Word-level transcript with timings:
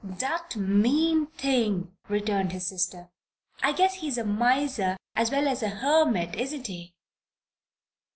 "That 0.03 0.55
mean 0.55 1.27
thing!" 1.27 1.95
returned 2.09 2.53
his 2.53 2.65
sister. 2.65 3.09
"I 3.61 3.71
guess 3.71 3.93
he's 4.01 4.17
a 4.17 4.23
miser 4.25 4.97
as 5.15 5.29
well 5.29 5.47
as 5.47 5.61
a 5.61 5.69
hermit; 5.69 6.33
isn't 6.35 6.65
he?" 6.65 6.95